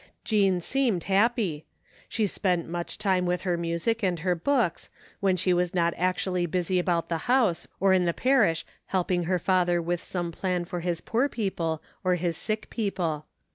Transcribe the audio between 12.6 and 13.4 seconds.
people.